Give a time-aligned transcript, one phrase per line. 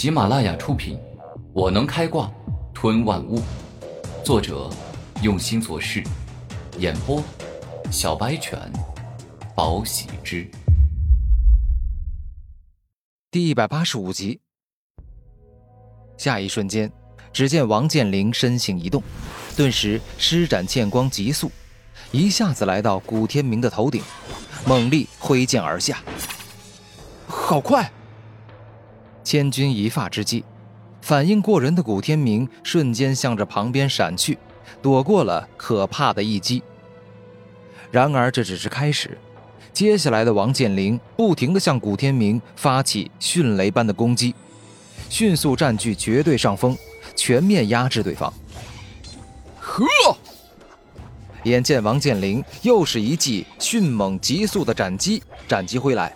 [0.00, 0.96] 喜马拉雅出品，
[1.52, 2.32] 《我能开挂
[2.72, 3.38] 吞万物》，
[4.24, 4.70] 作者
[5.22, 6.02] 用心做事，
[6.78, 7.22] 演播
[7.92, 8.58] 小白犬，
[9.54, 10.50] 宝喜之。
[13.30, 14.40] 第一百八十五集。
[16.16, 16.90] 下一瞬间，
[17.30, 19.02] 只见王健林身形一动，
[19.54, 21.52] 顿时施展剑光急速，
[22.10, 24.02] 一下子来到古天明的头顶，
[24.64, 26.02] 猛力挥剑而下。
[27.26, 27.92] 好快！
[29.30, 30.42] 千钧一发之际，
[31.02, 34.36] 反应过人的古天明瞬间向着旁边闪去，
[34.82, 36.60] 躲过了可怕的一击。
[37.92, 39.16] 然而这只是开始，
[39.72, 44.34] 接下来的王健林不停地向古天明发起迅雷般的攻击，
[45.08, 46.76] 迅速占据绝对上风，
[47.14, 48.34] 全面压制对方。
[49.60, 49.86] 呵！
[51.44, 56.12] 眼见王健林又是一记迅猛急速的斩击斩击挥来，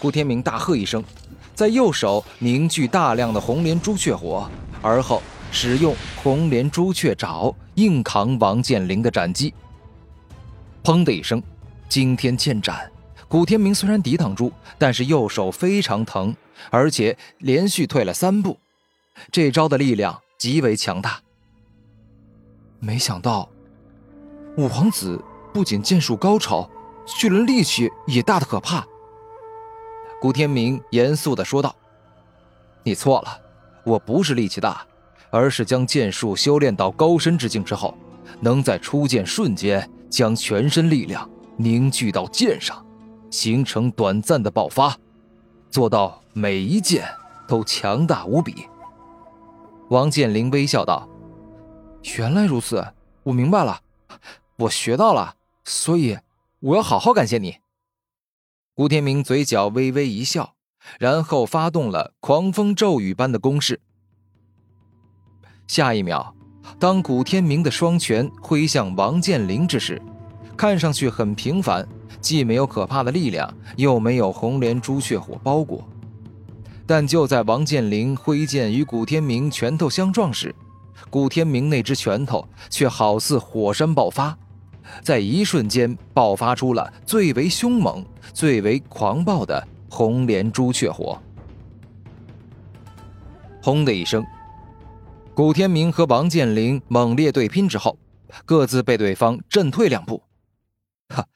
[0.00, 1.00] 古天明大喝一声。
[1.60, 9.52] 在右手凝聚大量的红莲朱雀火，而后使用红莲朱雀爪硬扛王健林的斩击。
[10.82, 11.42] 砰的一声，
[11.86, 12.90] 惊天剑斩。
[13.28, 16.34] 古天明虽然抵挡住，但是右手非常疼，
[16.70, 18.58] 而且连续退了三步。
[19.30, 21.20] 这招的力量极为强大。
[22.78, 23.46] 没想到，
[24.56, 26.70] 五皇子不仅剑术高超，
[27.18, 28.86] 就连力气也大的可怕。
[30.20, 31.74] 古天明严肃的说道
[32.84, 33.40] ：“你错了，
[33.84, 34.86] 我不是力气大，
[35.30, 37.96] 而是将剑术修炼到高深之境之后，
[38.38, 42.84] 能在出剑瞬间将全身力量凝聚到剑上，
[43.30, 44.94] 形成短暂的爆发，
[45.70, 47.08] 做到每一剑
[47.48, 48.66] 都强大无比。”
[49.88, 51.08] 王健林微笑道
[52.18, 52.86] ：“原来如此，
[53.22, 53.80] 我明白了，
[54.56, 55.34] 我学到了，
[55.64, 56.18] 所以
[56.60, 57.56] 我要好好感谢你。”
[58.80, 60.54] 古天明嘴角微微一笑，
[60.98, 63.78] 然后发动了狂风骤雨般的攻势。
[65.66, 66.34] 下一秒，
[66.78, 70.00] 当古天明的双拳挥向王健林之时，
[70.56, 71.86] 看上去很平凡，
[72.22, 75.86] 既没有可怕的力量，又没有红莲朱雀火包裹。
[76.86, 80.54] 但就在王健林挥剑与古天明拳头相撞时，
[81.10, 84.38] 古天明那只拳头却好似火山爆发。
[85.02, 91.20] 在一瞬间爆发出了最为凶猛、最为狂暴的红莲朱雀火。
[93.62, 94.24] 轰的一声，
[95.34, 97.98] 古天明和王健林猛烈对拼之后，
[98.44, 100.22] 各自被对方震退两步。
[101.08, 101.26] 哈，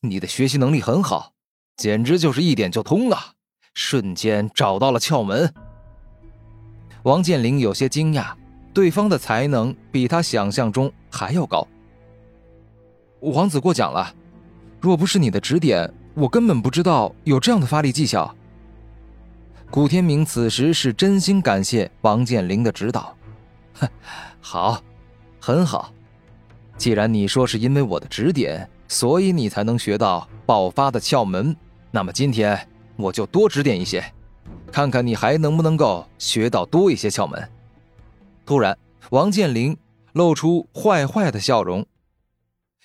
[0.00, 1.32] 你的学习能力很好，
[1.76, 3.34] 简直就是一点就通啊！
[3.74, 5.54] 瞬间找到了窍门。
[7.04, 8.32] 王健林有些惊讶，
[8.74, 11.66] 对方的才能比他想象中还要高。
[13.20, 14.14] 王子过奖了，
[14.80, 18.34] 若不是你的指点，我根本不知道有这样的发力技巧。
[19.70, 23.14] 古天明此时是真心感谢王健林的指导。
[23.74, 23.88] 哼，
[24.40, 24.82] 好，
[25.40, 25.92] 很好。
[26.76, 31.54] 既然你说是因为我的指点，所以你才能学到爆发的窍门，
[31.90, 34.02] 那么今天我就多指点一些，
[34.70, 37.50] 看看你还能不能够学到多一些窍门。
[38.46, 38.78] 突然，
[39.10, 39.76] 王健林
[40.12, 41.84] 露出坏坏的笑容。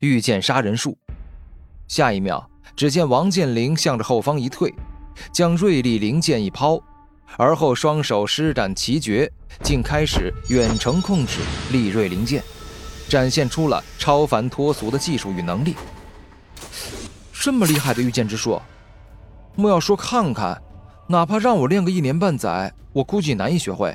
[0.00, 0.96] 御剑杀人术，
[1.86, 2.42] 下一秒，
[2.74, 4.74] 只见王健林向着后方一退，
[5.30, 6.82] 将锐利灵剑一抛，
[7.36, 9.30] 而后双手施展奇绝，
[9.62, 11.40] 竟开始远程控制
[11.70, 12.42] 利锐灵剑，
[13.10, 15.76] 展现出了超凡脱俗的技术与能力。
[17.34, 18.58] 这么厉害的御剑之术，
[19.54, 20.62] 莫要说看看，
[21.08, 23.94] 哪怕让我练个一年半载，我估计难以学会。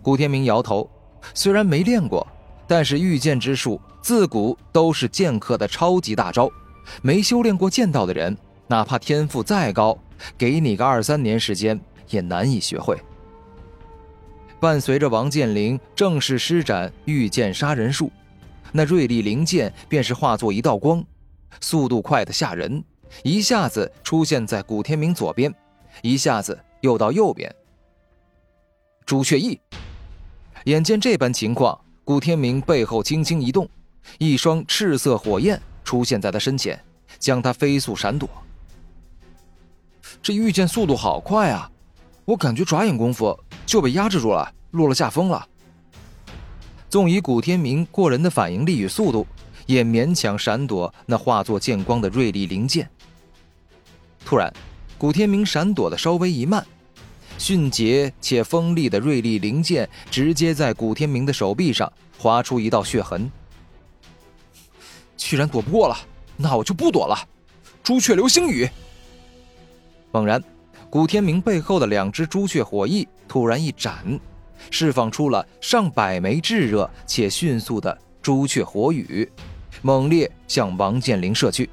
[0.00, 0.90] 古天明摇头，
[1.34, 2.26] 虽然没练过。
[2.68, 6.48] 但是御剑之术自古都是剑客的超级大招，
[7.02, 8.36] 没修炼过剑道的人，
[8.66, 9.98] 哪怕天赋再高，
[10.36, 11.80] 给你个二三年时间
[12.10, 12.96] 也难以学会。
[14.60, 18.12] 伴随着王健林正式施展御剑杀人术，
[18.70, 21.02] 那锐利灵剑便是化作一道光，
[21.60, 22.84] 速度快得吓人，
[23.22, 25.54] 一下子出现在古天明左边，
[26.02, 27.54] 一下子又到右边。
[29.06, 29.58] 朱雀翼，
[30.64, 31.80] 眼见这般情况。
[32.08, 33.68] 古天明背后轻轻一动，
[34.16, 36.82] 一双赤色火焰出现在他身前，
[37.18, 38.26] 将他飞速闪躲。
[40.22, 41.70] 这御剑速度好快啊！
[42.24, 45.46] 我感觉眨眼功夫就被压制住了，落了下风了。
[46.88, 49.26] 纵以古天明过人的反应力与速度，
[49.66, 52.88] 也勉强闪躲那化作剑光的锐利灵剑。
[54.24, 54.50] 突然，
[54.96, 56.66] 古天明闪躲的稍微一慢。
[57.38, 63.30] 迅捷且锋利的锐利灵剑直接在古天明的手臂上划出一道血痕。
[65.16, 65.96] 居然躲不过了，
[66.36, 67.16] 那我就不躲了！
[67.82, 68.68] 朱雀流星雨。
[70.10, 70.42] 猛然，
[70.90, 74.18] 古天明背后的两只朱雀火翼突然一展，
[74.70, 79.30] 释放出了上百枚炙热且迅速的朱雀火雨，
[79.82, 81.68] 猛烈向王健林射去。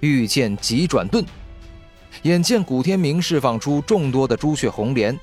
[0.00, 1.24] 御剑急转盾，
[2.22, 5.18] 眼见古天明释放出众多的朱雀红莲，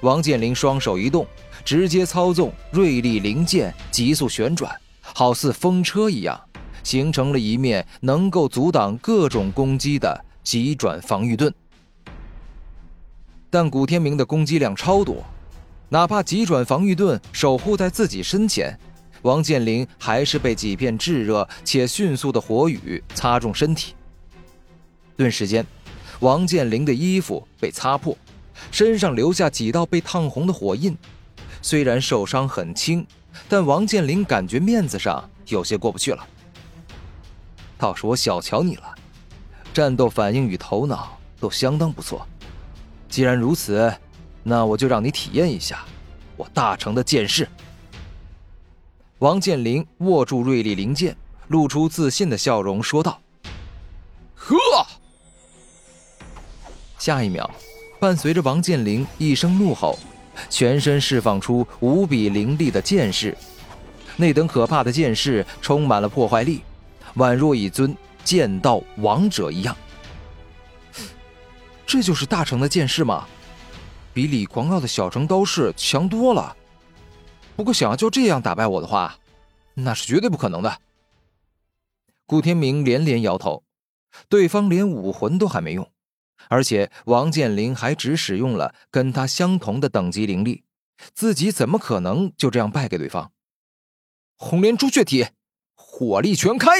[0.00, 1.26] 王健林双手一动，
[1.64, 6.40] 直接操纵锐利灵剑急速旋转，好似风车一样，
[6.82, 10.24] 形成了一面能够阻挡各种攻击的。
[10.42, 11.52] 急转防御盾，
[13.50, 15.22] 但古天明的攻击量超多，
[15.90, 18.76] 哪怕急转防御盾守护在自己身前，
[19.20, 23.94] 王健林还是被几片炙热且迅速的火雨擦中身体。
[25.14, 25.64] 顿时间，
[26.20, 28.16] 王健林的衣服被擦破，
[28.70, 30.96] 身上留下几道被烫红的火印。
[31.62, 33.06] 虽然受伤很轻，
[33.48, 36.26] 但王健林感觉面子上有些过不去了。
[37.78, 38.94] 倒是我小瞧你了。
[39.72, 42.26] 战斗反应与头脑都相当不错。
[43.08, 43.92] 既然如此，
[44.42, 45.84] 那我就让你体验一下
[46.36, 47.48] 我大成的剑势。
[49.20, 51.16] 王健林握住锐利灵剑，
[51.48, 53.20] 露出自信的笑容，说道
[57.00, 57.50] ：“下一秒，
[57.98, 59.98] 伴随着王健林一声怒吼，
[60.48, 63.36] 全身释放出无比凌厉的剑势。
[64.16, 66.62] 那等可怕的剑势充满了破坏力，
[67.16, 67.96] 宛若一尊。
[68.22, 69.74] 剑道王者一样，
[71.86, 73.26] 这就是大成的剑士吗？
[74.12, 76.54] 比李狂傲的小成刀式强多了。
[77.56, 79.16] 不过，想要就这样打败我的话，
[79.72, 80.78] 那是绝对不可能的。
[82.26, 83.64] 顾天明连连摇头，
[84.28, 85.90] 对方连武魂都还没用，
[86.48, 90.64] 而且王健林还只使用了跟他相同的等级灵力，
[91.14, 93.30] 自己怎么可能就这样败给对方？
[94.36, 95.26] 红莲朱雀体，
[95.74, 96.70] 火力全开！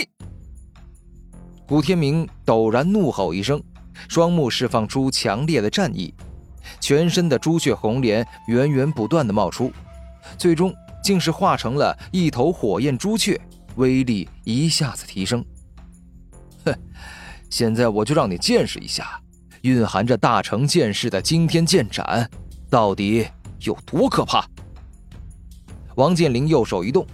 [1.66, 3.62] 古天明陡然怒吼一声，
[4.08, 6.12] 双目释放出强烈的战意，
[6.80, 9.70] 全身的朱雀红莲源源不断的冒出，
[10.36, 10.74] 最终
[11.04, 13.40] 竟是化成了一头火焰朱雀，
[13.76, 15.44] 威力一下子提升。
[16.64, 16.74] 哼，
[17.50, 19.22] 现在我就让你见识一下，
[19.62, 22.28] 蕴含着大成剑士的惊天剑斩
[22.68, 23.26] 到底
[23.60, 24.44] 有多可怕。
[25.96, 27.06] 王健林右手一动，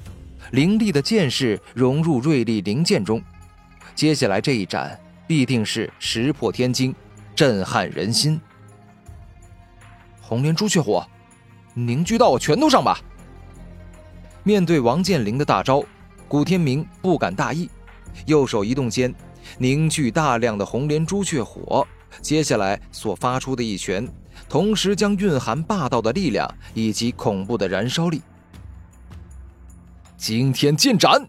[0.52, 3.20] 凌厉的剑势融入锐利灵剑中。
[3.94, 6.94] 接下来这一斩必定是石破天惊，
[7.34, 8.40] 震撼人心。
[10.20, 11.04] 红莲朱雀火，
[11.74, 13.00] 凝聚到我拳头上吧！
[14.44, 15.82] 面对王健林的大招，
[16.28, 17.68] 古天明不敢大意，
[18.26, 19.12] 右手一动间，
[19.58, 21.86] 凝聚大量的红莲朱雀火。
[22.22, 24.08] 接下来所发出的一拳，
[24.48, 28.20] 同时将蕴含霸道的力量以及恐怖的燃烧力。
[30.16, 31.28] 惊天剑斩！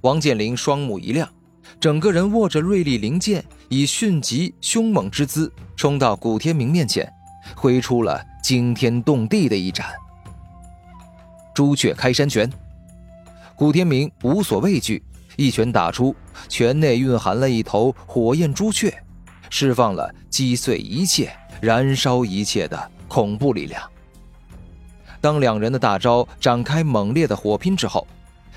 [0.00, 1.28] 王健林双目一亮，
[1.78, 7.10] 整个人握着锐利灵剑，以迅疾凶猛之姿冲到古天明面前，
[7.54, 9.86] 挥出了惊天动地的一斩——
[11.54, 12.50] 朱雀开山拳。
[13.54, 15.00] 古天明无所畏惧，
[15.36, 16.14] 一拳打出，
[16.48, 18.92] 拳内蕴含了一头火焰朱雀，
[19.54, 23.82] 释放了击碎一切、燃烧一切的恐怖力量。
[25.20, 28.06] 当两人的大招展开猛烈的火拼之后，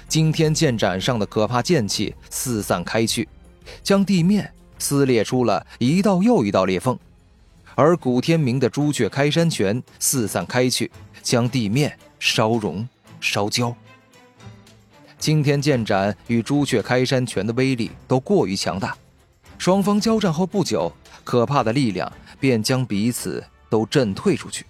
[0.07, 3.27] 惊天剑斩上的可怕剑气四散开去，
[3.83, 4.49] 将地面
[4.79, 6.95] 撕裂出了一道又一道裂缝；
[7.75, 10.89] 而古天明的朱雀开山拳四散开去，
[11.21, 12.87] 将地面烧融、
[13.19, 13.75] 烧焦。
[15.19, 18.95] 惊天剑斩与朱雀开山拳的威力都过于强大，
[19.65, 20.93] 双方交战后不久，
[21.23, 24.63] 可怕的力量便将彼此都震退出去。